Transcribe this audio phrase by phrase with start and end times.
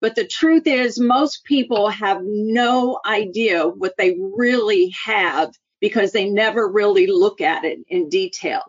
[0.00, 6.28] But the truth is, most people have no idea what they really have because they
[6.28, 8.62] never really look at it in detail.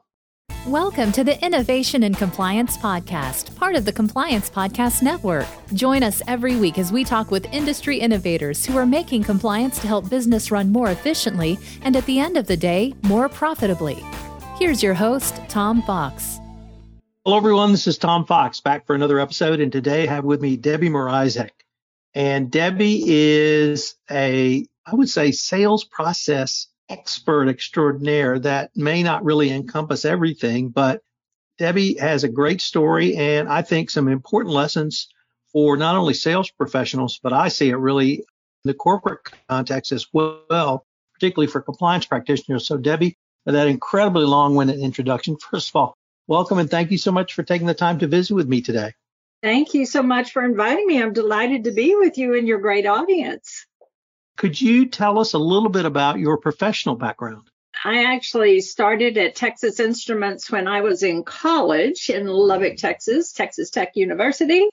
[0.67, 5.47] Welcome to the Innovation and Compliance Podcast, part of the Compliance Podcast Network.
[5.73, 9.87] Join us every week as we talk with industry innovators who are making compliance to
[9.87, 14.03] help business run more efficiently and at the end of the day, more profitably.
[14.59, 16.40] Here's your host, Tom Fox.
[17.23, 17.71] Hello, everyone.
[17.71, 19.59] This is Tom Fox back for another episode.
[19.59, 21.51] And today I have with me Debbie Mrazek.
[22.15, 29.51] And Debbie is a, I would say, sales process expert extraordinaire that may not really
[29.51, 31.03] encompass everything, but
[31.59, 35.07] Debbie has a great story and I think some important lessons
[35.53, 38.23] for not only sales professionals, but I see it really in
[38.63, 42.65] the corporate context as well, particularly for compliance practitioners.
[42.65, 43.15] So, Debbie,
[43.45, 47.43] that incredibly long winded introduction, first of all, welcome and thank you so much for
[47.43, 48.93] taking the time to visit with me today.
[49.41, 51.01] Thank you so much for inviting me.
[51.01, 53.65] I'm delighted to be with you and your great audience.
[54.37, 57.47] Could you tell us a little bit about your professional background?
[57.83, 63.69] I actually started at Texas Instruments when I was in college in Lubbock, Texas, Texas
[63.69, 64.67] Tech University.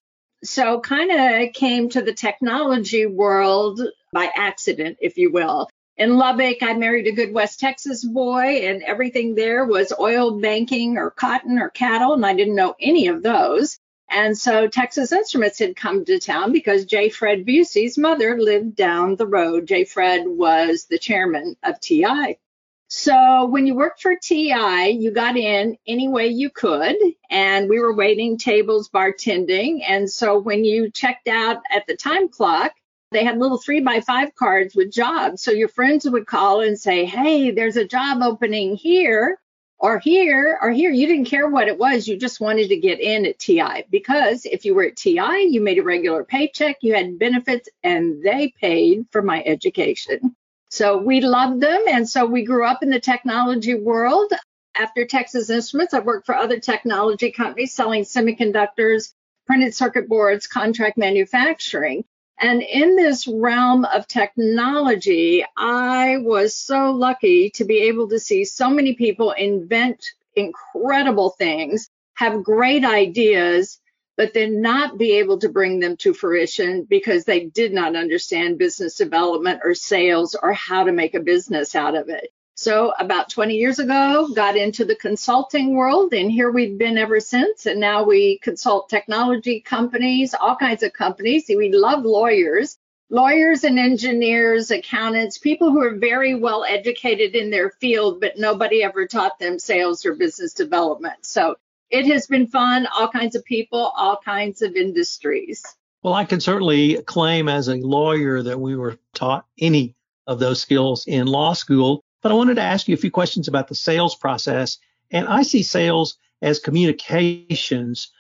[0.45, 3.81] So, kind of came to the technology world
[4.13, 8.83] by accident, if you will in Lubbock, I married a good West Texas boy, and
[8.83, 13.23] everything there was oil banking or cotton or cattle, and I didn't know any of
[13.23, 13.79] those.
[14.09, 17.11] And so Texas Instruments had come to town because J.
[17.11, 19.67] Fred Bucy's mother lived down the road.
[19.67, 19.85] J.
[19.85, 22.39] Fred was the chairman of TI.
[22.87, 26.97] So when you worked for TI, you got in any way you could,
[27.29, 29.83] and we were waiting tables, bartending.
[29.87, 32.73] And so when you checked out at the time clock,
[33.11, 35.43] they had little three by five cards with jobs.
[35.43, 39.39] So your friends would call and say, Hey, there's a job opening here
[39.79, 40.91] or here or here.
[40.91, 42.07] You didn't care what it was.
[42.07, 45.61] You just wanted to get in at TI because if you were at TI, you
[45.61, 50.35] made a regular paycheck, you had benefits, and they paid for my education.
[50.71, 51.83] So we loved them.
[51.89, 54.33] And so we grew up in the technology world.
[54.75, 59.13] After Texas Instruments, I worked for other technology companies selling semiconductors,
[59.47, 62.05] printed circuit boards, contract manufacturing.
[62.41, 68.45] And in this realm of technology, I was so lucky to be able to see
[68.45, 70.05] so many people invent
[70.37, 73.81] incredible things, have great ideas,
[74.17, 78.59] but then not be able to bring them to fruition because they did not understand
[78.59, 82.33] business development or sales or how to make a business out of it.
[82.61, 87.21] So about 20 years ago, got into the consulting world, and here we've been ever
[87.21, 87.67] since.
[87.67, 91.45] And now we consult technology companies, all kinds of companies.
[91.49, 92.77] We love lawyers,
[93.11, 98.83] lawyers and engineers, accountants, people who are very well educated in their field, but nobody
[98.83, 101.25] ever taught them sales or business development.
[101.25, 101.55] So
[101.91, 105.65] it has been fun, all kinds of people, all kinds of industries.
[106.03, 109.95] Well, I can certainly claim as a lawyer that we were taught any
[110.27, 112.03] of those skills in law school.
[112.23, 114.79] But I wanted to ask you a few questions about the sales process.
[115.11, 118.13] And I see sales as communications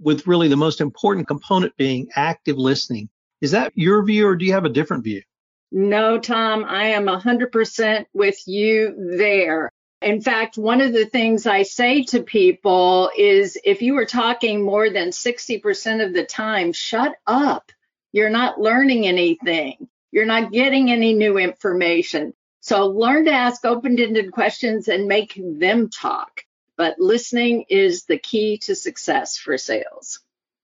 [0.00, 3.08] with really the most important component being active listening.
[3.40, 5.22] Is that your view or do you have a different view?
[5.70, 9.70] No, Tom, I am 100% with you there.
[10.00, 14.62] In fact, one of the things I say to people is if you are talking
[14.62, 17.72] more than 60% of the time, shut up.
[18.12, 19.88] You're not learning anything.
[20.12, 22.34] You're not getting any new information.
[22.64, 26.44] So learn to ask open ended questions and make them talk.
[26.78, 30.20] But listening is the key to success for sales.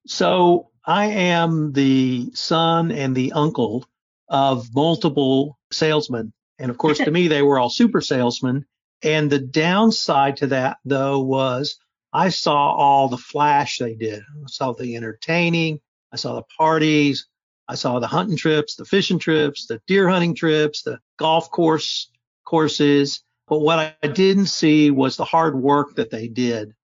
[0.06, 3.84] So I am the son and the uncle
[4.30, 6.32] of multiple salesmen.
[6.58, 8.64] And of course, to me, they were all super salesmen.
[9.02, 11.78] And the downside to that, though, was
[12.14, 14.20] I saw all the flash they did.
[14.22, 17.28] I saw the entertaining, I saw the parties,
[17.70, 22.10] I saw the hunting trips, the fishing trips, the deer hunting trips, the golf course
[22.44, 23.22] courses.
[23.46, 26.74] But what I didn't see was the hard work that they did.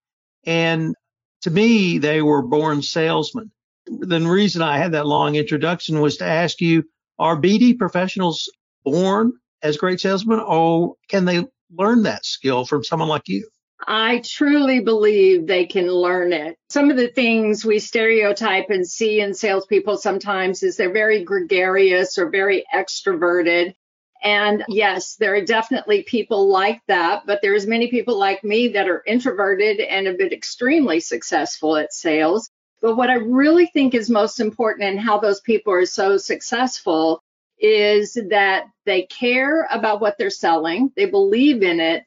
[0.45, 0.95] And
[1.43, 3.51] to me, they were born salesmen.
[3.87, 6.85] The reason I had that long introduction was to ask you,
[7.19, 8.49] are BD professionals
[8.85, 9.33] born
[9.63, 11.45] as great salesmen or can they
[11.77, 13.49] learn that skill from someone like you?
[13.85, 16.57] I truly believe they can learn it.
[16.71, 22.17] Some of the things we stereotype and see in salespeople sometimes is they're very gregarious
[22.19, 23.75] or very extroverted.
[24.23, 28.89] And yes, there are definitely people like that, but there's many people like me that
[28.89, 32.51] are introverted and have been extremely successful at sales.
[32.81, 37.23] But what I really think is most important in how those people are so successful
[37.59, 42.05] is that they care about what they're selling, they believe in it,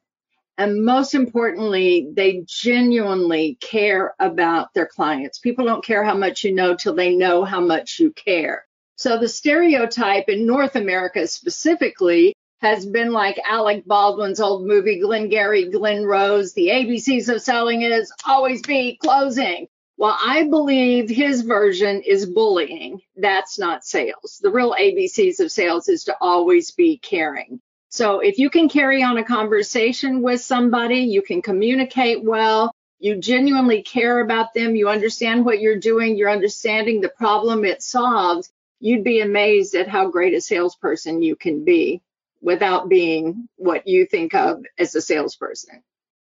[0.59, 5.39] And most importantly, they genuinely care about their clients.
[5.39, 8.65] People don't care how much you know till they know how much you care.
[8.97, 15.69] So the stereotype in North America specifically has been like Alec Baldwin's old movie, Glengarry
[15.69, 16.51] Glen Ross.
[16.51, 19.69] The ABCs of selling is always be closing.
[19.95, 22.99] Well, I believe his version is bullying.
[23.15, 24.39] That's not sales.
[24.41, 27.61] The real ABCs of sales is to always be caring.
[27.89, 33.17] So if you can carry on a conversation with somebody, you can communicate well, you
[33.17, 38.51] genuinely care about them, you understand what you're doing, you're understanding the problem it solves,
[38.79, 42.01] you'd be amazed at how great a salesperson you can be
[42.41, 45.81] without being what you think of as a salesperson.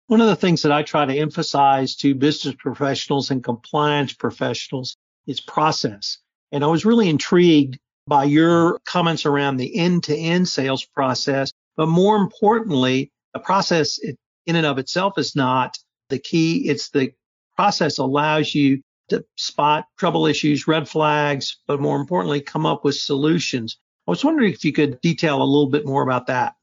[0.07, 4.97] One of the things that I try to emphasize to business professionals and compliance professionals
[5.25, 6.17] is process.
[6.51, 11.51] And I was really intrigued by your comments around the end to end sales process.
[11.75, 13.99] But more importantly, the process
[14.45, 15.77] in and of itself is not
[16.09, 16.69] the key.
[16.69, 17.13] It's the
[17.55, 22.95] process allows you to spot trouble issues, red flags, but more importantly, come up with
[22.95, 23.77] solutions.
[24.07, 26.55] I was wondering if you could detail a little bit more about that.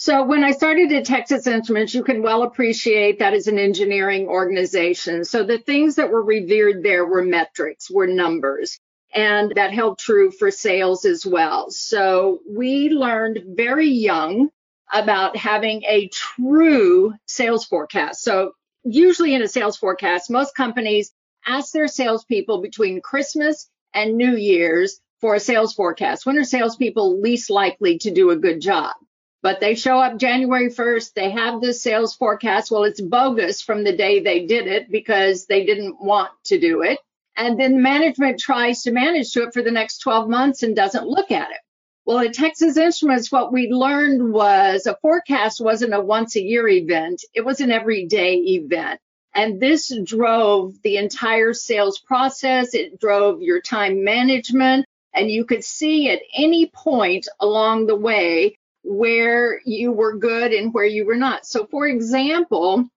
[0.00, 4.28] So when I started at Texas Instruments, you can well appreciate that as an engineering
[4.28, 5.24] organization.
[5.24, 8.78] So the things that were revered there were metrics, were numbers.
[9.14, 11.70] And that held true for sales as well.
[11.70, 14.50] So we learned very young
[14.92, 18.22] about having a true sales forecast.
[18.22, 18.52] So
[18.84, 21.12] usually in a sales forecast, most companies
[21.46, 26.26] ask their salespeople between Christmas and New Year's for a sales forecast.
[26.26, 28.94] When are salespeople least likely to do a good job?
[29.40, 32.70] But they show up January 1st, they have this sales forecast.
[32.70, 36.82] Well, it's bogus from the day they did it because they didn't want to do
[36.82, 36.98] it.
[37.38, 41.06] And then management tries to manage to it for the next 12 months and doesn't
[41.06, 41.60] look at it.
[42.04, 46.66] Well, at Texas Instruments, what we learned was a forecast wasn't a once a year
[46.66, 48.98] event, it was an everyday event.
[49.34, 52.74] And this drove the entire sales process.
[52.74, 54.86] It drove your time management.
[55.14, 60.74] And you could see at any point along the way where you were good and
[60.74, 61.46] where you were not.
[61.46, 62.88] So, for example,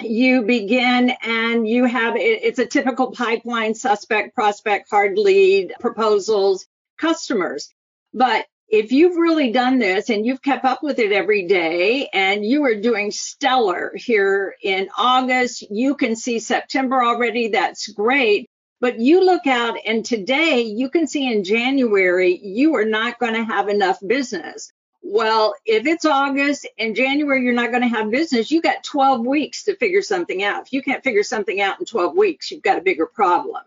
[0.00, 6.66] you begin and you have it's a typical pipeline suspect, prospect, hard lead, proposals,
[6.98, 7.72] customers.
[8.12, 12.44] But if you've really done this and you've kept up with it every day and
[12.44, 17.48] you are doing stellar here in August, you can see September already.
[17.48, 18.48] That's great.
[18.80, 23.34] But you look out and today you can see in January, you are not going
[23.34, 24.72] to have enough business.
[25.06, 29.26] Well, if it's August and January, you're not going to have business, you got 12
[29.26, 30.62] weeks to figure something out.
[30.62, 33.62] If you can't figure something out in 12 weeks, you've got a bigger problem.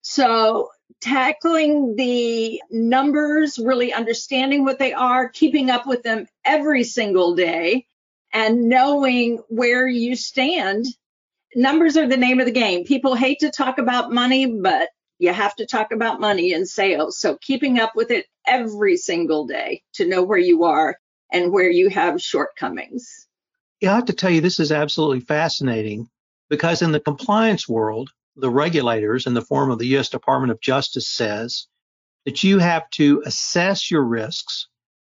[0.00, 0.70] So
[1.02, 7.86] tackling the numbers, really understanding what they are, keeping up with them every single day,
[8.32, 10.86] and knowing where you stand.
[11.54, 12.84] Numbers are the name of the game.
[12.84, 14.88] People hate to talk about money, but
[15.18, 17.18] you have to talk about money in sales.
[17.18, 20.98] So keeping up with it every single day to know where you are
[21.32, 23.26] and where you have shortcomings.
[23.80, 26.08] Yeah, I have to tell you, this is absolutely fascinating
[26.48, 30.08] because in the compliance world, the regulators in the form of the U.S.
[30.08, 31.66] Department of Justice says
[32.24, 34.68] that you have to assess your risks,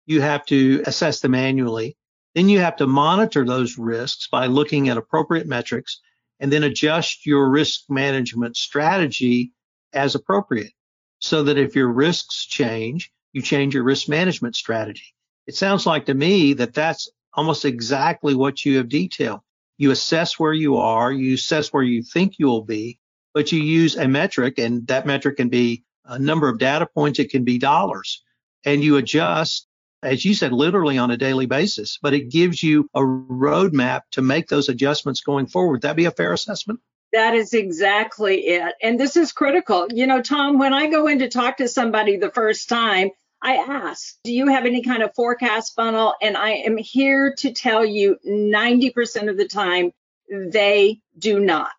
[0.06, 1.96] you have to assess them annually,
[2.34, 6.00] then you have to monitor those risks by looking at appropriate metrics
[6.38, 9.52] and then adjust your risk management strategy
[9.92, 10.72] as appropriate
[11.18, 15.14] so that if your risks change, you change your risk management strategy.
[15.46, 19.40] It sounds like to me that that's almost exactly what you have detailed.
[19.78, 22.98] You assess where you are, you assess where you think you will be,
[23.32, 27.18] but you use a metric, and that metric can be a number of data points,
[27.18, 28.22] it can be dollars,
[28.64, 29.68] and you adjust,
[30.02, 34.22] as you said, literally on a daily basis, but it gives you a roadmap to
[34.22, 35.72] make those adjustments going forward.
[35.72, 36.80] Would that be a fair assessment?
[37.12, 38.74] That is exactly it.
[38.82, 39.88] And this is critical.
[39.90, 43.10] You know, Tom, when I go in to talk to somebody the first time,
[43.42, 46.14] I ask, do you have any kind of forecast funnel?
[46.20, 49.92] And I am here to tell you 90% of the time,
[50.30, 51.70] they do not.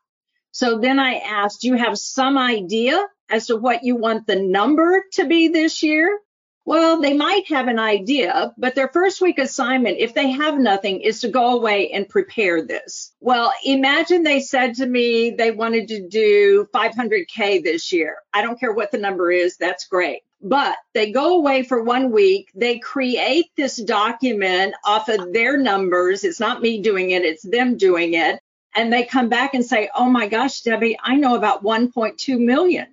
[0.51, 2.99] So then I asked, do you have some idea
[3.29, 6.19] as to what you want the number to be this year?
[6.63, 11.01] Well, they might have an idea, but their first week assignment, if they have nothing,
[11.01, 13.13] is to go away and prepare this.
[13.19, 18.17] Well, imagine they said to me they wanted to do 500K this year.
[18.33, 20.21] I don't care what the number is, that's great.
[20.43, 26.23] But they go away for one week, they create this document off of their numbers.
[26.23, 28.39] It's not me doing it, it's them doing it
[28.75, 32.87] and they come back and say, "Oh my gosh, Debbie, I know about 1.2 million."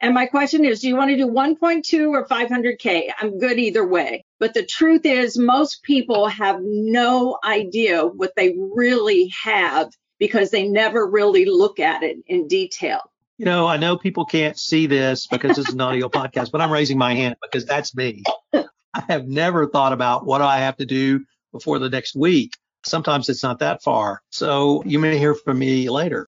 [0.00, 3.12] And my question is, do you want to do 1.2 or 500k?
[3.20, 4.24] I'm good either way.
[4.38, 10.66] But the truth is, most people have no idea what they really have because they
[10.66, 13.00] never really look at it in detail.
[13.40, 16.60] You know, I know people can't see this because this is an audio podcast, but
[16.60, 18.22] I'm raising my hand because that's me.
[18.52, 22.52] I have never thought about what I have to do before the next week.
[22.84, 24.20] Sometimes it's not that far.
[24.28, 26.28] So you may hear from me later.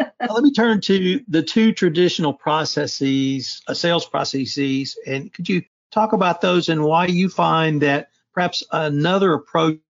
[0.00, 5.60] let me turn to the two traditional processes, uh, sales processes, and could you
[5.92, 9.80] talk about those and why you find that perhaps another approach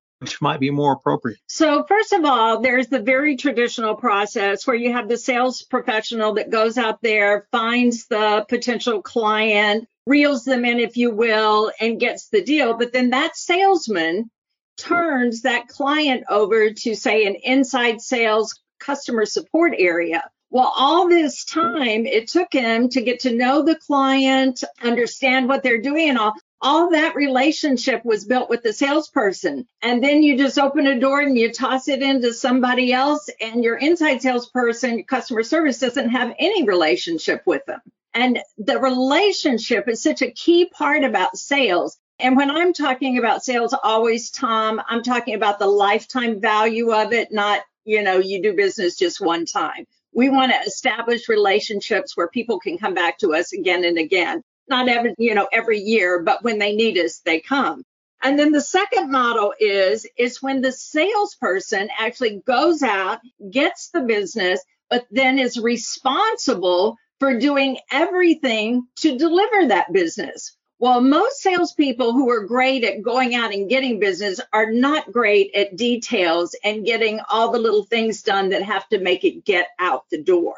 [0.40, 1.38] might be more appropriate?
[1.46, 6.34] So, first of all, there's the very traditional process where you have the sales professional
[6.34, 12.00] that goes out there, finds the potential client, reels them in, if you will, and
[12.00, 12.74] gets the deal.
[12.74, 14.30] But then that salesman
[14.76, 20.24] turns that client over to, say, an inside sales customer support area.
[20.50, 25.62] Well, all this time it took him to get to know the client, understand what
[25.62, 26.34] they're doing, and all.
[26.60, 29.66] All that relationship was built with the salesperson.
[29.80, 33.62] And then you just open a door and you toss it into somebody else, and
[33.62, 37.80] your inside salesperson, customer service, doesn't have any relationship with them.
[38.12, 41.96] And the relationship is such a key part about sales.
[42.18, 47.12] And when I'm talking about sales, always, Tom, I'm talking about the lifetime value of
[47.12, 49.86] it, not, you know, you do business just one time.
[50.12, 54.42] We want to establish relationships where people can come back to us again and again.
[54.68, 57.82] Not every, you know, every year, but when they need us, they come.
[58.22, 63.20] And then the second model is is when the salesperson actually goes out,
[63.50, 64.60] gets the business,
[64.90, 70.56] but then is responsible for doing everything to deliver that business.
[70.80, 75.52] Well, most salespeople who are great at going out and getting business are not great
[75.54, 79.68] at details and getting all the little things done that have to make it get
[79.80, 80.54] out the door.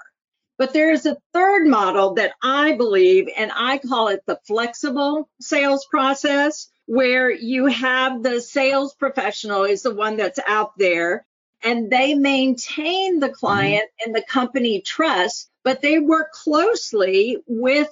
[0.61, 5.87] But there's a third model that I believe, and I call it the flexible sales
[5.87, 11.25] process, where you have the sales professional is the one that's out there
[11.65, 14.09] and they maintain the client mm-hmm.
[14.09, 17.89] and the company trust, but they work closely with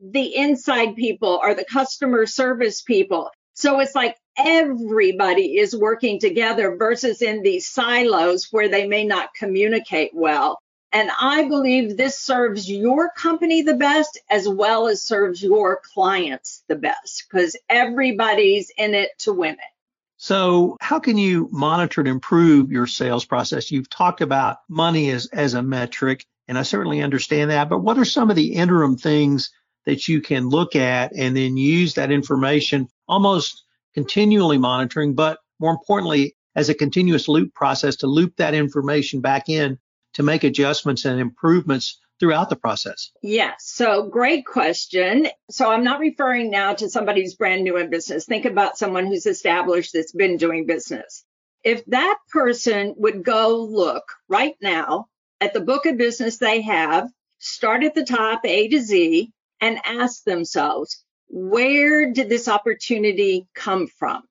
[0.00, 3.30] the inside people or the customer service people.
[3.52, 9.34] So it's like everybody is working together versus in these silos where they may not
[9.38, 10.58] communicate well.
[10.96, 16.64] And I believe this serves your company the best as well as serves your clients
[16.68, 19.74] the best because everybody's in it to win it.
[20.16, 23.70] So, how can you monitor and improve your sales process?
[23.70, 27.68] You've talked about money as, as a metric, and I certainly understand that.
[27.68, 29.50] But what are some of the interim things
[29.84, 35.72] that you can look at and then use that information almost continually monitoring, but more
[35.72, 39.78] importantly, as a continuous loop process to loop that information back in
[40.16, 43.12] to make adjustments and improvements throughout the process?
[43.22, 43.54] Yes.
[43.58, 45.28] So great question.
[45.50, 48.24] So I'm not referring now to somebody who's brand new in business.
[48.24, 51.24] Think about someone who's established that's been doing business.
[51.62, 55.08] If that person would go look right now
[55.40, 59.30] at the book of business they have, start at the top, A to Z,
[59.60, 64.22] and ask themselves, where did this opportunity come from?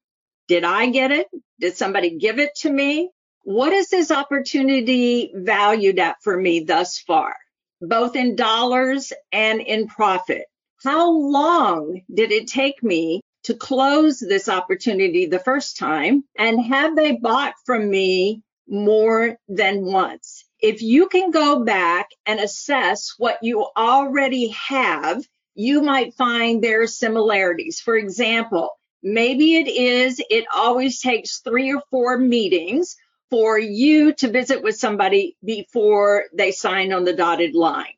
[0.48, 1.28] Did I get it?
[1.60, 3.12] Did somebody give it to me?
[3.46, 7.36] What is this opportunity valued at for me thus far,
[7.80, 10.46] both in dollars and in profit?
[10.84, 16.24] How long did it take me to close this opportunity the first time?
[16.36, 20.44] And have they bought from me more than once?
[20.60, 25.24] If you can go back and assess what you already have,
[25.54, 27.80] you might find there are similarities.
[27.80, 28.72] For example,
[29.04, 32.96] maybe it is, it always takes three or four meetings
[33.30, 37.94] for you to visit with somebody before they sign on the dotted line.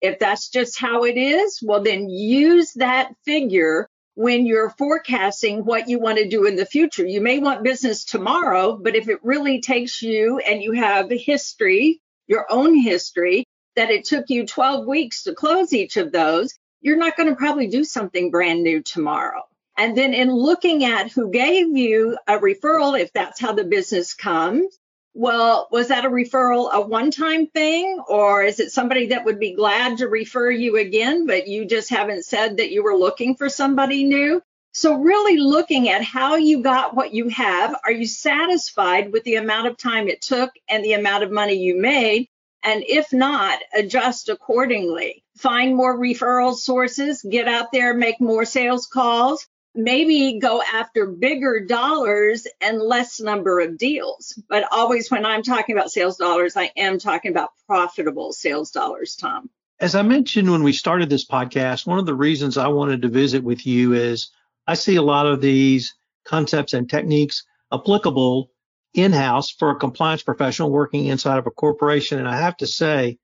[0.00, 5.88] If that's just how it is, well, then use that figure when you're forecasting what
[5.88, 7.06] you want to do in the future.
[7.06, 12.00] You may want business tomorrow, but if it really takes you and you have history
[12.26, 13.44] your own history
[13.76, 17.36] that it took you 12 weeks to close each of those, you're not going to
[17.36, 19.42] probably do something brand new tomorrow.
[19.76, 24.14] And then in looking at who gave you a referral, if that's how the business
[24.14, 24.78] comes,
[25.14, 29.38] well, was that a referral a one time thing, or is it somebody that would
[29.38, 33.36] be glad to refer you again, but you just haven't said that you were looking
[33.36, 34.42] for somebody new?
[34.74, 37.76] So, really looking at how you got what you have.
[37.84, 41.54] Are you satisfied with the amount of time it took and the amount of money
[41.54, 42.28] you made?
[42.62, 45.24] And if not, adjust accordingly.
[45.36, 51.64] Find more referral sources, get out there, make more sales calls, maybe go after bigger
[51.64, 54.38] dollars and less number of deals.
[54.48, 59.16] But always when I'm talking about sales dollars, I am talking about profitable sales dollars,
[59.16, 59.50] Tom.
[59.80, 63.08] As I mentioned when we started this podcast, one of the reasons I wanted to
[63.08, 64.30] visit with you is
[64.66, 68.50] I see a lot of these concepts and techniques applicable
[68.94, 72.18] in house for a compliance professional working inside of a corporation.
[72.18, 73.18] And I have to say,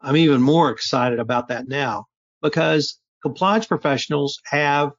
[0.00, 2.06] I'm even more excited about that now
[2.40, 4.92] because compliance professionals have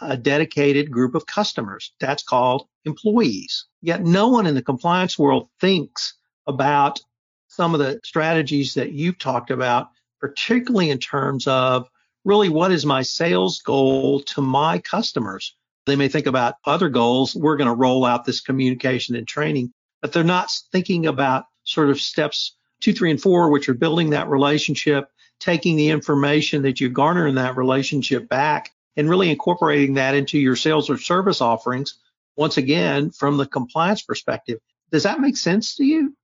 [0.00, 1.92] a dedicated group of customers.
[2.00, 3.66] That's called employees.
[3.82, 6.14] Yet no one in the compliance world thinks
[6.46, 7.00] about
[7.48, 9.88] some of the strategies that you've talked about,
[10.20, 11.88] particularly in terms of
[12.24, 15.56] really what is my sales goal to my customers.
[15.86, 17.34] They may think about other goals.
[17.34, 21.90] We're going to roll out this communication and training, but they're not thinking about sort
[21.90, 26.80] of steps two, three, and four, which are building that relationship, taking the information that
[26.80, 31.40] you garner in that relationship back and really incorporating that into your sales or service
[31.40, 31.94] offerings.
[32.36, 34.58] Once again, from the compliance perspective,
[34.90, 36.14] does that make sense to you?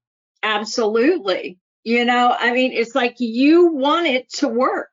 [0.43, 1.59] Absolutely.
[1.85, 4.90] You know, I mean, it's like you want it to work.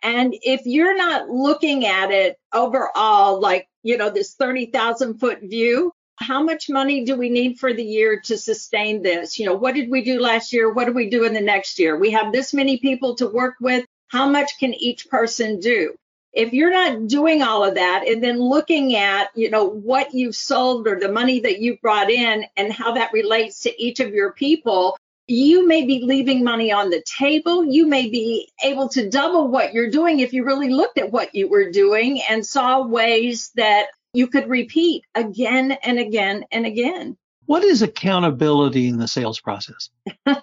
[0.00, 5.92] And if you're not looking at it overall, like, you know, this 30,000 foot view,
[6.16, 9.40] how much money do we need for the year to sustain this?
[9.40, 10.72] You know, what did we do last year?
[10.72, 11.96] What do we do in the next year?
[11.96, 13.84] We have this many people to work with.
[14.06, 15.96] How much can each person do?
[16.32, 20.36] If you're not doing all of that and then looking at, you know, what you've
[20.36, 24.12] sold or the money that you've brought in and how that relates to each of
[24.12, 27.64] your people, you may be leaving money on the table.
[27.64, 31.34] You may be able to double what you're doing if you really looked at what
[31.34, 37.16] you were doing and saw ways that you could repeat again and again and again.
[37.44, 39.90] What is accountability in the sales process?
[40.26, 40.42] well,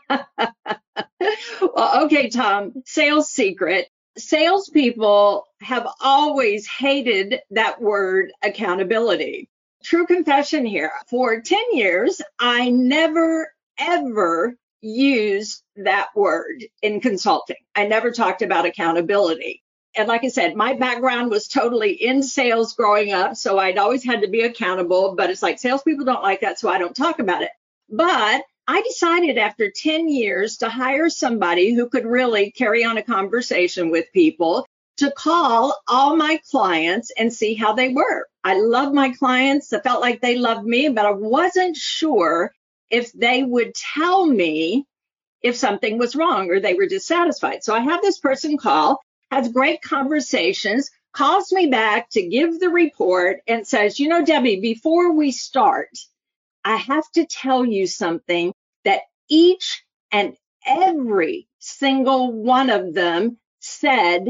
[2.05, 3.87] okay, Tom, sales secret.
[4.17, 9.49] Salespeople have always hated that word accountability.
[9.83, 10.91] True confession here.
[11.07, 17.57] For 10 years, I never, ever used that word in consulting.
[17.75, 19.63] I never talked about accountability
[19.95, 23.35] and like I said, my background was totally in sales growing up.
[23.35, 26.59] So I'd always had to be accountable, but it's like salespeople don't like that.
[26.59, 27.51] So I don't talk about it.
[27.89, 33.03] But I decided after 10 years to hire somebody who could really carry on a
[33.03, 34.65] conversation with people
[34.97, 38.27] to call all my clients and see how they were.
[38.43, 39.71] I love my clients.
[39.73, 42.51] I felt like they loved me, but I wasn't sure
[42.89, 44.85] if they would tell me
[45.41, 47.63] if something was wrong or they were dissatisfied.
[47.63, 48.99] So I have this person call
[49.31, 54.59] has great conversations, calls me back to give the report and says, you know, Debbie,
[54.59, 55.89] before we start,
[56.65, 58.53] I have to tell you something
[58.85, 64.25] that each and every single one of them said,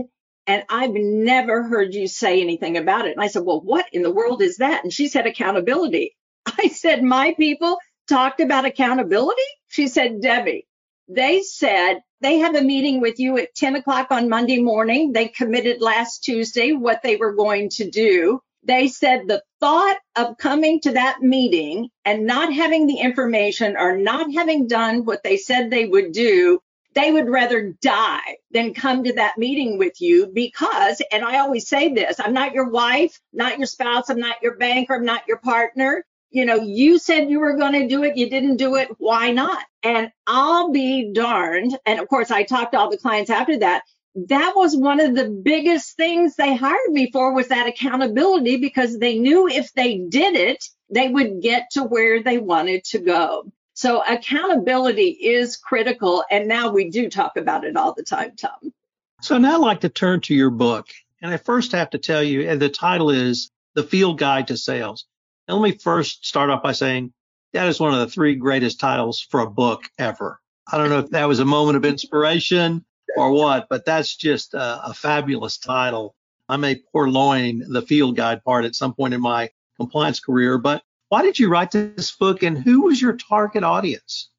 [0.46, 3.14] and I've never heard you say anything about it.
[3.14, 4.84] And I said, well, what in the world is that?
[4.84, 6.16] And she said, accountability.
[6.46, 9.42] I said, my people talked about accountability.
[9.70, 10.68] She said, Debbie,
[11.08, 15.14] they said they have a meeting with you at 10 o'clock on Monday morning.
[15.14, 18.42] They committed last Tuesday what they were going to do.
[18.66, 23.98] They said the thought of coming to that meeting and not having the information or
[23.98, 26.60] not having done what they said they would do,
[26.94, 31.68] they would rather die than come to that meeting with you because, and I always
[31.68, 35.28] say this, I'm not your wife, not your spouse, I'm not your banker, I'm not
[35.28, 36.04] your partner
[36.36, 39.32] you know, you said you were going to do it, you didn't do it, why
[39.32, 39.64] not?
[39.84, 41.78] And I'll be darned.
[41.86, 43.84] And of course, I talked to all the clients after that.
[44.16, 48.98] That was one of the biggest things they hired me for was that accountability because
[48.98, 53.52] they knew if they did it, they would get to where they wanted to go.
[53.74, 56.24] So accountability is critical.
[56.32, 58.74] And now we do talk about it all the time, Tom.
[59.22, 60.88] So now I'd like to turn to your book.
[61.22, 64.58] And I first have to tell you, and the title is The Field Guide to
[64.58, 65.06] Sales.
[65.50, 67.12] Let me first start off by saying
[67.52, 70.40] that is one of the three greatest titles for a book ever.
[70.72, 74.54] I don't know if that was a moment of inspiration or what, but that's just
[74.54, 76.16] a, a fabulous title.
[76.48, 80.84] I may purloin the field guide part at some point in my compliance career, but
[81.10, 84.30] why did you write this book and who was your target audience?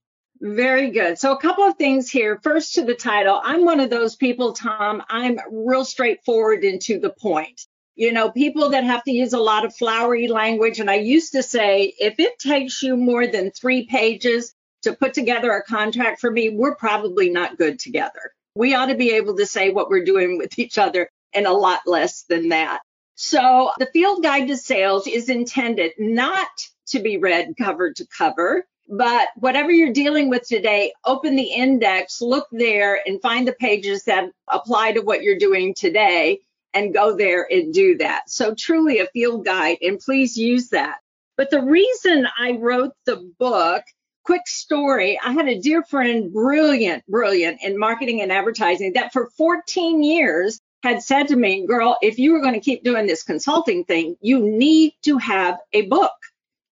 [0.40, 1.18] Very good.
[1.18, 2.38] So, a couple of things here.
[2.42, 3.40] First, to the title.
[3.42, 5.02] I'm one of those people, Tom.
[5.08, 9.38] I'm real straightforward and to the point you know, people that have to use a
[9.38, 10.78] lot of flowery language.
[10.78, 15.14] And I used to say, if it takes you more than three pages to put
[15.14, 18.32] together a contract for me, we're probably not good together.
[18.56, 21.52] We ought to be able to say what we're doing with each other in a
[21.52, 22.80] lot less than that.
[23.14, 26.48] So the field guide to sales is intended not
[26.88, 32.22] to be read cover to cover, but whatever you're dealing with today, open the index,
[32.22, 36.40] look there and find the pages that apply to what you're doing today
[36.72, 38.30] and go there and do that.
[38.30, 40.96] So truly a field guide and please use that.
[41.36, 43.82] But the reason I wrote the book,
[44.26, 49.30] quick story, I had a dear friend, brilliant, brilliant in marketing and advertising that for
[49.38, 53.22] 14 years had said to me, girl, if you were going to keep doing this
[53.22, 56.12] consulting thing, you need to have a book.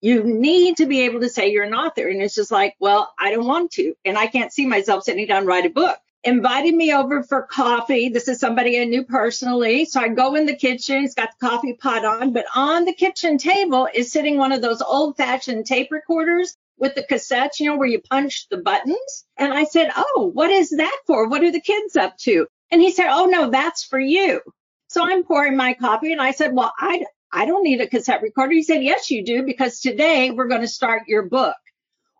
[0.01, 2.07] You need to be able to say you're an author.
[2.09, 3.95] And it's just like, well, I don't want to.
[4.03, 5.97] And I can't see myself sitting down and write a book.
[6.25, 8.09] Invited me over for coffee.
[8.09, 9.85] This is somebody I knew personally.
[9.85, 11.01] So I go in the kitchen.
[11.01, 14.61] He's got the coffee pot on, but on the kitchen table is sitting one of
[14.61, 19.25] those old fashioned tape recorders with the cassettes, you know, where you punch the buttons.
[19.37, 21.27] And I said, Oh, what is that for?
[21.27, 22.47] What are the kids up to?
[22.71, 24.41] And he said, Oh, no, that's for you.
[24.87, 28.21] So I'm pouring my coffee and I said, Well, I, I don't need a cassette
[28.21, 28.53] recorder.
[28.53, 31.55] He said, Yes, you do, because today we're going to start your book.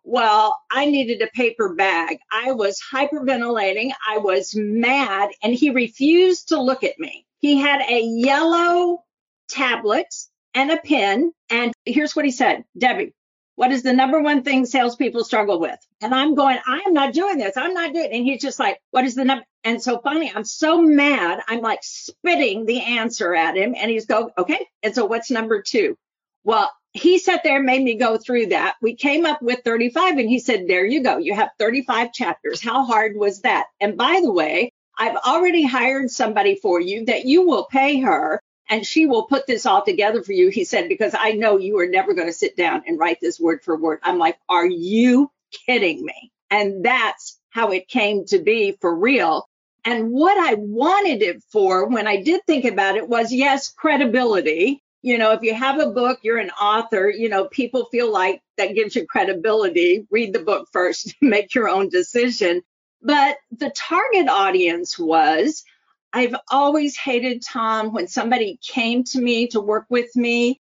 [0.03, 2.19] Well, I needed a paper bag.
[2.31, 3.91] I was hyperventilating.
[4.07, 7.25] I was mad, and he refused to look at me.
[7.39, 9.03] He had a yellow
[9.49, 10.13] tablet
[10.53, 11.31] and a pen.
[11.49, 13.13] And here's what he said Debbie,
[13.55, 15.79] what is the number one thing salespeople struggle with?
[16.01, 17.55] And I'm going, I am not doing this.
[17.55, 18.11] I'm not doing it.
[18.11, 19.45] And he's just like, what is the number?
[19.63, 21.41] And so finally, I'm so mad.
[21.47, 23.73] I'm like spitting the answer at him.
[23.77, 24.67] And he's go, okay.
[24.83, 25.97] And so what's number two?
[26.43, 28.75] Well, he sat there and made me go through that.
[28.81, 31.17] We came up with 35 and he said, there you go.
[31.17, 32.61] You have 35 chapters.
[32.61, 33.65] How hard was that?
[33.81, 38.41] And by the way, I've already hired somebody for you that you will pay her
[38.69, 40.49] and she will put this all together for you.
[40.49, 43.39] He said, because I know you are never going to sit down and write this
[43.39, 43.99] word for word.
[44.03, 45.31] I'm like, are you
[45.65, 46.31] kidding me?
[46.49, 49.47] And that's how it came to be for real.
[49.83, 54.81] And what I wanted it for when I did think about it was yes, credibility.
[55.03, 58.41] You know, if you have a book, you're an author, you know, people feel like
[58.57, 60.07] that gives you credibility.
[60.09, 62.63] Read the book first, make your own decision.
[63.03, 65.63] But the target audience was
[66.15, 70.61] I've always hated Tom when somebody came to me to work with me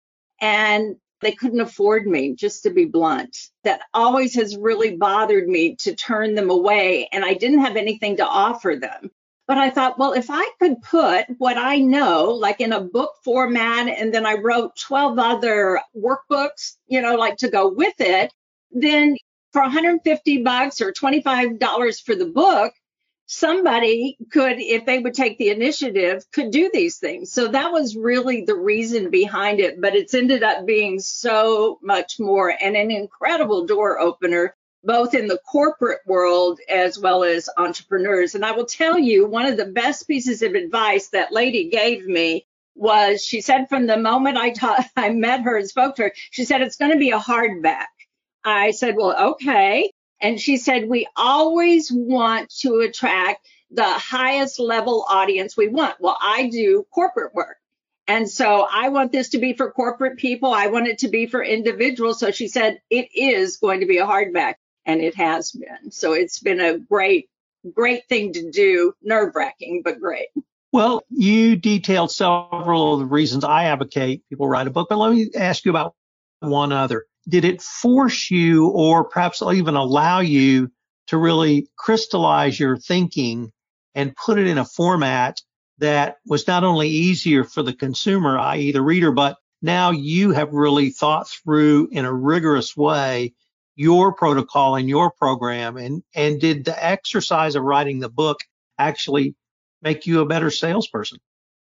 [0.41, 3.38] and they couldn't afford me, just to be blunt.
[3.63, 8.17] That always has really bothered me to turn them away, and I didn't have anything
[8.17, 9.12] to offer them.
[9.47, 13.12] But I thought, well, if I could put what I know, like in a book
[13.23, 18.34] format, and then I wrote 12 other workbooks, you know, like to go with it,
[18.71, 19.15] then
[19.53, 22.73] for 150 bucks or $25 for the book,
[23.27, 27.31] somebody could, if they would take the initiative, could do these things.
[27.31, 29.81] So that was really the reason behind it.
[29.81, 35.27] But it's ended up being so much more and an incredible door opener, both in
[35.27, 38.35] the corporate world as well as entrepreneurs.
[38.35, 42.05] And I will tell you, one of the best pieces of advice that lady gave
[42.05, 46.03] me was she said from the moment I taught, I met her and spoke to
[46.03, 47.85] her, she said, it's going to be a hardback.
[48.43, 49.91] I said, well, okay.
[50.21, 55.95] And she said, we always want to attract the highest level audience we want.
[55.99, 57.58] Well, I do corporate work.
[58.08, 60.54] And so I want this to be for corporate people.
[60.54, 62.19] I want it to be for individuals.
[62.19, 64.56] So she said, it is going to be a hardback.
[64.86, 65.91] And it has been.
[65.91, 67.28] So it's been a great,
[67.73, 68.93] great thing to do.
[69.01, 70.28] Nerve wracking, but great.
[70.71, 75.13] Well, you detailed several of the reasons I advocate people write a book, but let
[75.13, 75.95] me ask you about
[76.41, 80.71] one other did it force you or perhaps even allow you
[81.07, 83.51] to really crystallize your thinking
[83.93, 85.41] and put it in a format
[85.79, 90.53] that was not only easier for the consumer, i.e., the reader, but now you have
[90.53, 93.33] really thought through in a rigorous way
[93.75, 98.39] your protocol and your program and and did the exercise of writing the book
[98.77, 99.35] actually
[99.81, 101.17] make you a better salesperson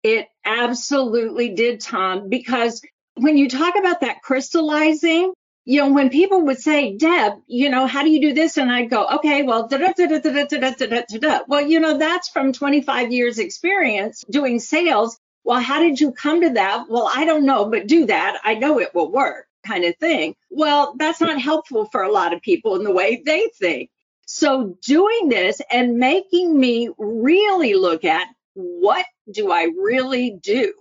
[0.02, 2.82] it absolutely did tom because
[3.14, 5.32] when you talk about that crystallizing
[5.64, 8.58] you know, when people would say, Deb, you know, how do you do this?
[8.58, 11.40] And I'd go, okay, well, da, da, da, da, da, da, da, da.
[11.48, 15.18] well, you know, that's from 25 years experience doing sales.
[15.44, 16.86] Well, how did you come to that?
[16.88, 18.40] Well, I don't know, but do that.
[18.44, 20.34] I know it will work kind of thing.
[20.50, 23.90] Well, that's not helpful for a lot of people in the way they think.
[24.26, 30.72] So doing this and making me really look at what do I really do?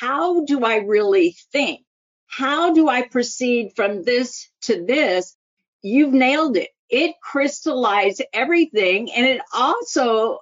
[0.00, 1.80] How do I really think?
[2.30, 5.36] How do I proceed from this to this?
[5.82, 6.68] You've nailed it.
[6.88, 9.12] It crystallized everything.
[9.12, 10.38] And it also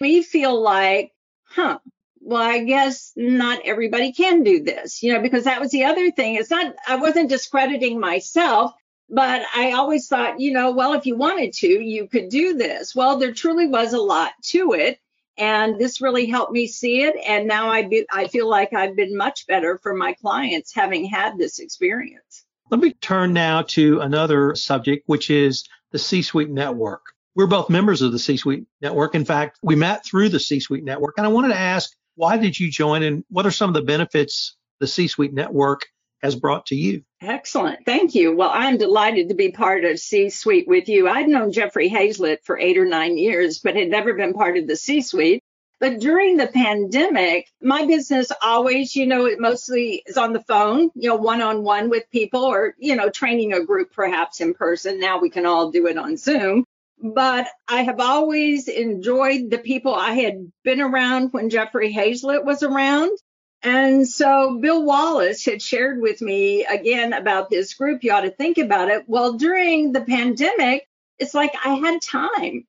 [0.00, 1.12] me feel like,
[1.44, 1.78] huh,
[2.20, 6.10] well, I guess not everybody can do this, you know, because that was the other
[6.10, 6.34] thing.
[6.34, 8.72] It's not, I wasn't discrediting myself,
[9.08, 12.96] but I always thought, you know, well, if you wanted to, you could do this.
[12.96, 14.98] Well, there truly was a lot to it
[15.38, 18.96] and this really helped me see it and now I be, I feel like I've
[18.96, 22.44] been much better for my clients having had this experience.
[22.70, 27.02] Let me turn now to another subject which is the C-suite network.
[27.34, 29.14] We're both members of the C-suite network.
[29.14, 32.58] In fact, we met through the C-suite network and I wanted to ask why did
[32.58, 35.86] you join and what are some of the benefits the C-suite network
[36.20, 37.02] has brought to you.
[37.20, 37.84] Excellent.
[37.84, 38.34] Thank you.
[38.36, 41.08] Well, I'm delighted to be part of C Suite with you.
[41.08, 44.66] I'd known Jeffrey Hayzlett for eight or nine years, but had never been part of
[44.66, 45.42] the C Suite.
[45.80, 50.90] But during the pandemic, my business always, you know, it mostly is on the phone,
[50.94, 54.54] you know, one on one with people or, you know, training a group perhaps in
[54.54, 54.98] person.
[54.98, 56.64] Now we can all do it on Zoom.
[57.00, 62.64] But I have always enjoyed the people I had been around when Jeffrey Hayzlett was
[62.64, 63.16] around.
[63.62, 68.04] And so Bill Wallace had shared with me again about this group.
[68.04, 69.04] You ought to think about it.
[69.06, 70.86] Well, during the pandemic,
[71.18, 72.66] it's like I had time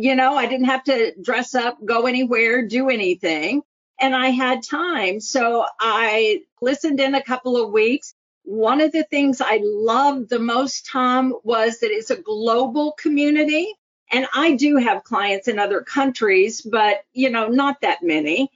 [0.00, 3.62] you know, I didn't have to dress up, go anywhere, do anything.
[4.00, 5.20] And I had time.
[5.20, 8.14] So I listened in a couple of weeks.
[8.44, 13.74] One of the things I loved the most, Tom, was that it's a global community.
[14.10, 18.50] And I do have clients in other countries, but, you know, not that many.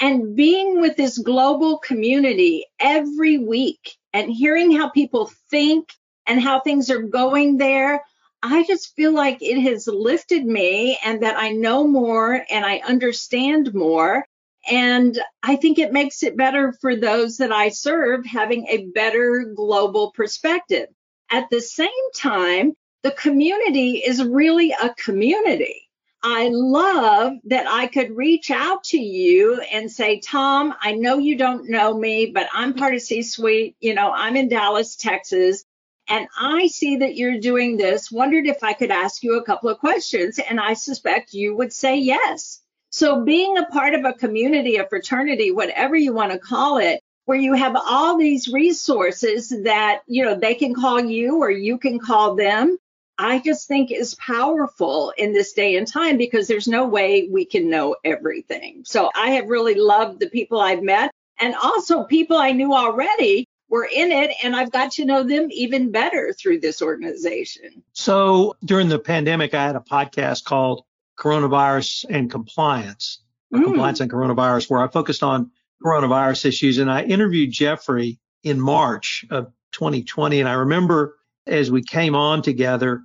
[0.00, 5.90] And being with this global community every week and hearing how people think
[6.26, 8.02] and how things are going there,
[8.42, 12.78] I just feel like it has lifted me and that I know more and I
[12.78, 14.24] understand more.
[14.70, 19.52] And I think it makes it better for those that I serve having a better
[19.54, 20.88] global perspective.
[21.30, 25.89] At the same time, the community is really a community.
[26.22, 31.36] I love that I could reach out to you and say, Tom, I know you
[31.36, 33.76] don't know me, but I'm part of C Suite.
[33.80, 35.64] You know, I'm in Dallas, Texas
[36.10, 39.70] and I see that you're doing this, wondered if I could ask you a couple
[39.70, 40.40] of questions.
[40.40, 42.60] And I suspect you would say yes.
[42.90, 47.00] So being a part of a community, a fraternity, whatever you want to call it,
[47.26, 51.78] where you have all these resources that, you know, they can call you or you
[51.78, 52.76] can call them,
[53.20, 57.44] I just think is powerful in this day and time because there's no way we
[57.44, 58.80] can know everything.
[58.86, 63.46] So I have really loved the people I've met and also people I knew already
[63.68, 67.82] were in it and I've got to know them even better through this organization.
[67.92, 70.84] So during the pandemic, I had a podcast called
[71.18, 73.20] Coronavirus and Compliance,
[73.52, 73.62] mm.
[73.62, 75.50] Compliance and Coronavirus, where I focused on
[75.84, 76.78] coronavirus issues.
[76.78, 80.40] And I interviewed Jeffrey in March of 2020.
[80.40, 83.02] And I remember as we came on together,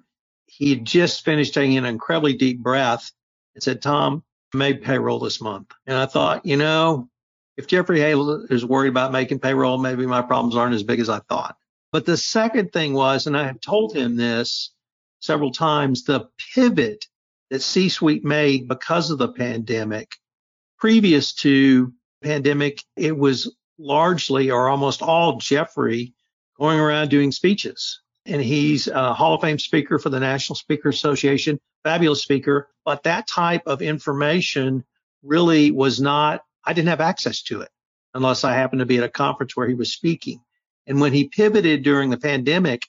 [0.57, 3.11] he had just finished taking an incredibly deep breath
[3.53, 5.71] and said, Tom, made payroll this month.
[5.85, 7.09] And I thought, you know,
[7.57, 11.09] if Jeffrey Hale is worried about making payroll, maybe my problems aren't as big as
[11.09, 11.57] I thought.
[11.91, 14.71] But the second thing was, and I have told him this
[15.19, 17.05] several times, the pivot
[17.49, 20.15] that C-suite made because of the pandemic.
[20.79, 26.13] Previous to pandemic, it was largely or almost all Jeffrey
[26.57, 28.01] going around doing speeches.
[28.25, 32.69] And he's a Hall of Fame speaker for the National Speaker Association, fabulous speaker.
[32.83, 34.83] But that type of information
[35.23, 37.69] really was not I didn't have access to it
[38.13, 40.41] unless I happened to be at a conference where he was speaking.
[40.87, 42.83] And when he pivoted during the pandemic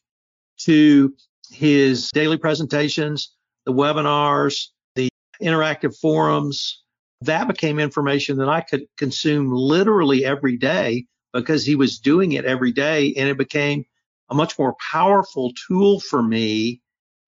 [0.61, 1.15] to
[1.51, 5.09] his daily presentations, the webinars, the
[5.43, 6.83] interactive forums,
[7.23, 12.45] that became information that I could consume literally every day because he was doing it
[12.45, 13.15] every day.
[13.15, 13.85] And it became
[14.31, 16.81] a much more powerful tool for me.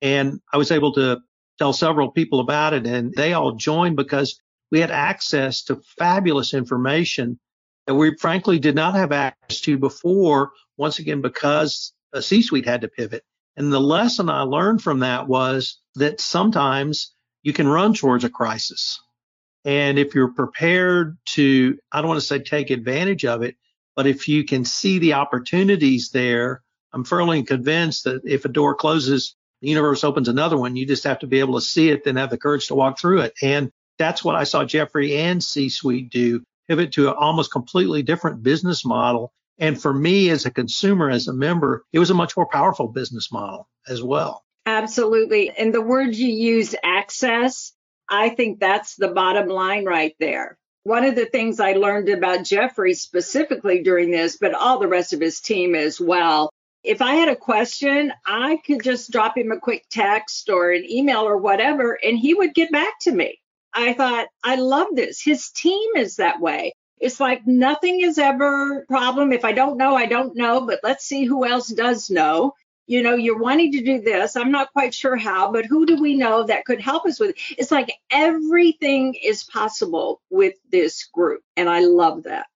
[0.03, 1.21] And I was able to
[1.59, 6.55] tell several people about it and they all joined because we had access to fabulous
[6.55, 7.39] information
[7.87, 12.43] that we frankly did not have access to before, once again, because uh, a C
[12.43, 13.25] suite had to pivot.
[13.57, 18.31] And the lesson I learned from that was that sometimes you can run towards a
[18.31, 19.01] crisis.
[19.65, 23.57] And if you're prepared to, I don't want to say take advantage of it,
[23.97, 28.75] but if you can see the opportunities there, I'm firmly convinced that if a door
[28.75, 30.77] closes, the universe opens another one.
[30.77, 32.99] You just have to be able to see it, then have the courage to walk
[32.99, 33.35] through it.
[33.43, 38.03] And that's what I saw Jeffrey and C Suite do pivot to an almost completely
[38.03, 39.33] different business model.
[39.59, 42.89] And for me as a consumer, as a member, it was a much more powerful
[42.89, 44.45] business model as well.
[44.67, 45.51] Absolutely.
[45.51, 47.73] And the word you use, access,
[48.09, 50.57] I think that's the bottom line right there.
[50.85, 55.13] One of the things I learned about Jeffrey specifically during this, but all the rest
[55.13, 56.51] of his team as well,
[56.85, 60.85] if I had a question, I could just drop him a quick text or an
[60.89, 63.41] email or whatever, and he would get back to me.
[63.75, 65.21] I thought, I love this.
[65.23, 66.73] His team is that way.
[67.01, 69.33] It's like nothing is ever problem.
[69.33, 72.55] If I don't know, I don't know, but let's see who else does know.
[72.87, 74.35] You know, you're wanting to do this.
[74.35, 77.31] I'm not quite sure how, but who do we know that could help us with
[77.31, 77.37] it?
[77.59, 81.43] It's like everything is possible with this group.
[81.57, 82.47] And I love that.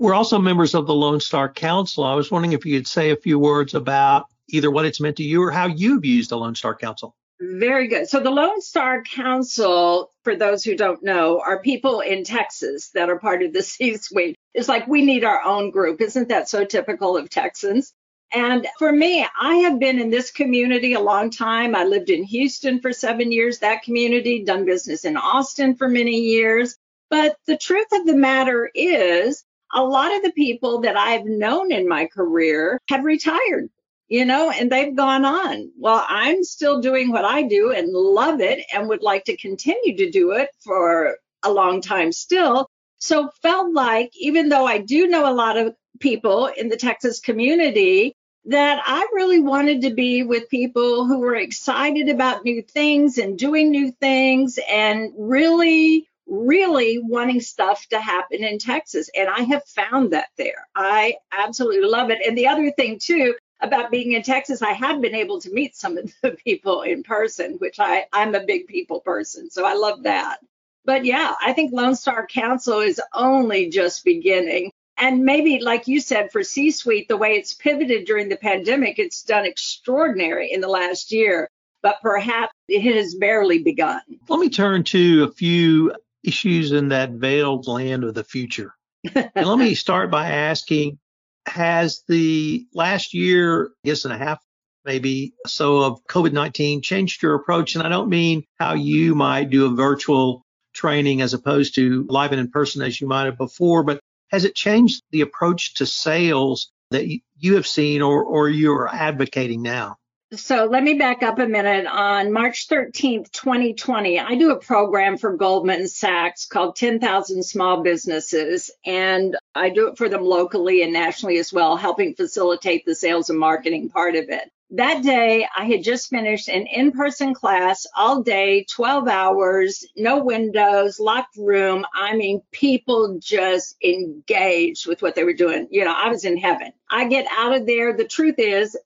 [0.00, 2.04] We're also members of the Lone Star Council.
[2.04, 5.18] I was wondering if you could say a few words about either what it's meant
[5.18, 7.14] to you or how you've used the Lone Star Council.
[7.38, 8.08] Very good.
[8.08, 13.10] So the Lone Star Council, for those who don't know, are people in Texas that
[13.10, 14.36] are part of the C-suite.
[14.54, 16.00] It's like we need our own group.
[16.00, 17.92] Isn't that so typical of Texans?
[18.32, 21.74] And for me, I have been in this community a long time.
[21.74, 26.20] I lived in Houston for seven years, that community, done business in Austin for many
[26.20, 26.74] years.
[27.10, 31.72] But the truth of the matter is, a lot of the people that I've known
[31.72, 33.70] in my career have retired,
[34.08, 35.70] you know, and they've gone on.
[35.78, 39.96] Well, I'm still doing what I do and love it and would like to continue
[39.96, 42.68] to do it for a long time still.
[42.98, 47.20] So felt like, even though I do know a lot of people in the Texas
[47.20, 48.14] community,
[48.46, 53.38] that I really wanted to be with people who were excited about new things and
[53.38, 59.10] doing new things and really, really wanting stuff to happen in Texas.
[59.14, 60.66] And I have found that there.
[60.74, 62.24] I absolutely love it.
[62.26, 65.76] And the other thing, too, about being in Texas, I have been able to meet
[65.76, 69.50] some of the people in person, which I, I'm a big people person.
[69.50, 70.38] So I love that.
[70.84, 74.70] But yeah, I think Lone Star Council is only just beginning.
[74.96, 78.98] And maybe, like you said, for C suite, the way it's pivoted during the pandemic,
[78.98, 81.48] it's done extraordinary in the last year,
[81.82, 84.00] but perhaps it has barely begun.
[84.28, 88.74] Let me turn to a few issues in that veiled land of the future.
[89.14, 90.98] and let me start by asking
[91.46, 94.38] Has the last year, I guess, and a half,
[94.84, 97.74] maybe so of COVID 19 changed your approach?
[97.74, 102.32] And I don't mean how you might do a virtual training as opposed to live
[102.32, 105.86] and in person as you might have before, but has it changed the approach to
[105.86, 107.06] sales that
[107.38, 109.96] you have seen or, or you're advocating now?
[110.32, 111.86] So let me back up a minute.
[111.86, 118.70] On March 13th, 2020, I do a program for Goldman Sachs called 10,000 Small Businesses,
[118.86, 123.28] and I do it for them locally and nationally as well, helping facilitate the sales
[123.28, 128.22] and marketing part of it that day I had just finished an in-person class all
[128.22, 131.84] day, 12 hours, no windows, locked room.
[131.92, 135.66] I mean, people just engaged with what they were doing.
[135.70, 136.72] You know, I was in heaven.
[136.88, 137.96] I get out of there.
[137.96, 138.76] The truth is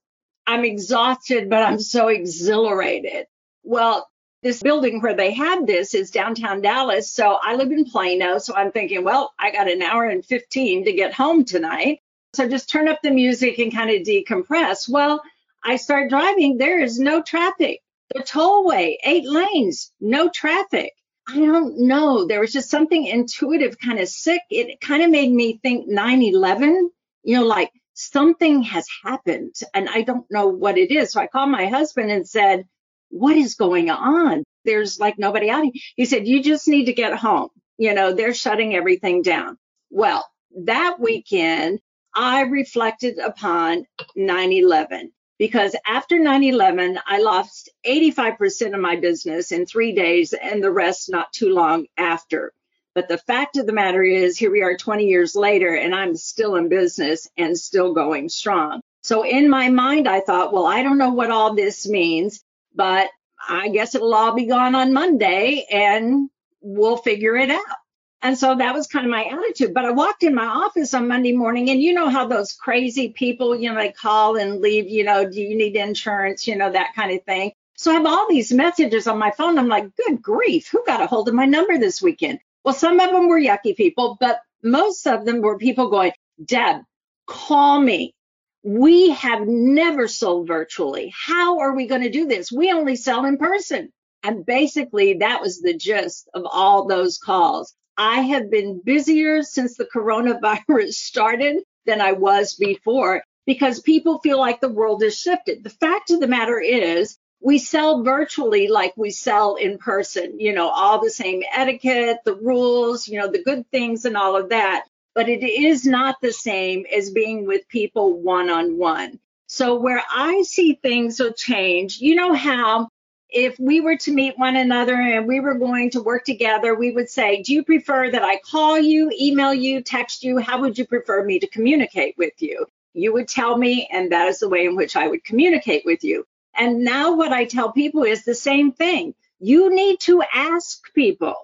[0.47, 3.27] I'm exhausted, but I'm so exhilarated.
[3.63, 4.09] Well,
[4.43, 7.11] this building where they had this is downtown Dallas.
[7.11, 8.39] So I live in Plano.
[8.39, 12.01] So I'm thinking, well, I got an hour and 15 to get home tonight.
[12.35, 14.89] So just turn up the music and kind of decompress.
[14.89, 15.23] Well,
[15.65, 17.81] I start driving, there is no traffic.
[18.15, 20.93] The tollway, eight lanes, no traffic.
[21.27, 22.27] I don't know.
[22.27, 24.43] There was just something intuitive, kind of sick.
[24.51, 26.91] It kind of made me think 9 11,
[27.23, 31.13] you know, like something has happened and I don't know what it is.
[31.13, 32.67] So I called my husband and said,
[33.11, 34.45] What is going on?
[34.65, 35.73] There's like nobody out here.
[35.97, 37.49] He said, You just need to get home.
[37.79, 39.57] You know, they're shutting everything down.
[39.91, 40.25] Well,
[40.65, 41.81] that weekend,
[42.15, 49.53] I reflected upon 9 11 because after 9 11, I lost 85% of my business
[49.53, 52.53] in three days and the rest not too long after.
[52.95, 56.15] But the fact of the matter is, here we are 20 years later, and I'm
[56.17, 58.81] still in business and still going strong.
[59.03, 62.43] So in my mind, I thought, well, I don't know what all this means,
[62.75, 63.09] but
[63.47, 66.31] I guess it'll all be gone on Monday and
[66.63, 67.77] we'll figure it out.
[68.23, 69.75] And so that was kind of my attitude.
[69.75, 73.11] But I walked in my office on Monday morning, and you know how those crazy
[73.11, 76.73] people, you know, they call and leave, you know, do you need insurance, you know,
[76.73, 77.53] that kind of thing.
[77.77, 79.59] So I have all these messages on my phone.
[79.59, 82.39] I'm like, good grief, who got a hold of my number this weekend?
[82.65, 86.83] Well, some of them were yucky people, but most of them were people going, Deb,
[87.27, 88.15] call me.
[88.63, 91.13] We have never sold virtually.
[91.15, 92.51] How are we going to do this?
[92.51, 93.93] We only sell in person.
[94.23, 97.75] And basically, that was the gist of all those calls.
[97.99, 104.39] I have been busier since the coronavirus started than I was before because people feel
[104.39, 105.63] like the world has shifted.
[105.63, 110.55] The fact of the matter is, we sell virtually like we sell in person, you
[110.55, 114.49] know, all the same etiquette, the rules, you know, the good things and all of
[114.49, 114.87] that.
[115.15, 119.21] But it is not the same as being with people one on one.
[119.47, 122.89] So, where I see things will change, you know how
[123.29, 126.93] if we were to meet one another and we were going to work together, we
[126.93, 130.39] would say, Do you prefer that I call you, email you, text you?
[130.39, 132.67] How would you prefer me to communicate with you?
[132.95, 136.03] You would tell me, and that is the way in which I would communicate with
[136.05, 136.25] you.
[136.57, 139.15] And now, what I tell people is the same thing.
[139.41, 141.35] You need to ask people,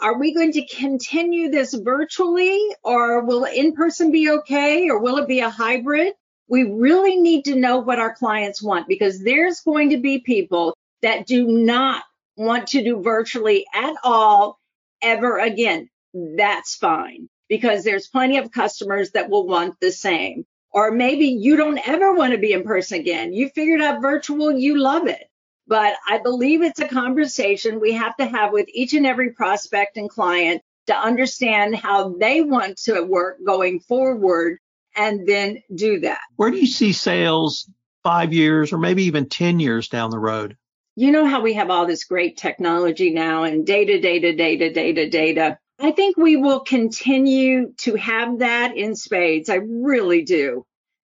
[0.00, 5.18] Are we going to continue this virtually, or will in person be okay, or will
[5.18, 6.12] it be a hybrid?
[6.48, 10.76] We really need to know what our clients want because there's going to be people
[11.02, 12.04] that do not
[12.36, 14.58] want to do virtually at all
[15.02, 20.44] ever again, that's fine because there's plenty of customers that will want the same.
[20.76, 23.32] Or maybe you don't ever want to be in person again.
[23.32, 25.30] You figured out virtual, you love it.
[25.66, 29.96] But I believe it's a conversation we have to have with each and every prospect
[29.96, 34.58] and client to understand how they want to work going forward
[34.94, 36.20] and then do that.
[36.36, 37.70] Where do you see sales
[38.04, 40.58] five years or maybe even 10 years down the road?
[40.96, 45.08] you know how we have all this great technology now and data, data, data, data,
[45.08, 45.58] data.
[45.78, 49.50] I think we will continue to have that in spades.
[49.50, 50.64] I really do.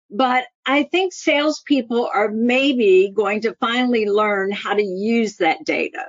[0.10, 6.06] But I think salespeople are maybe going to finally learn how to use that data,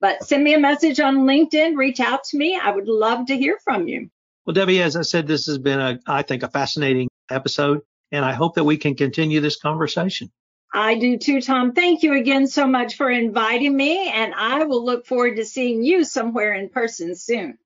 [0.01, 2.59] But send me a message on LinkedIn, reach out to me.
[2.63, 4.09] I would love to hear from you.
[4.47, 7.83] Well, Debbie, as I said, this has been a, I think, a fascinating episode,
[8.13, 10.31] and I hope that we can continue this conversation.
[10.73, 11.73] I do too, Tom.
[11.73, 15.83] Thank you again so much for inviting me, and I will look forward to seeing
[15.83, 17.59] you somewhere in person soon.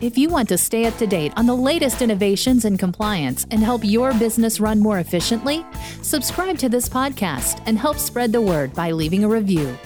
[0.00, 3.62] If you want to stay up to date on the latest innovations in compliance and
[3.62, 5.64] help your business run more efficiently,
[6.02, 9.78] subscribe to this podcast and help spread the word by leaving a review.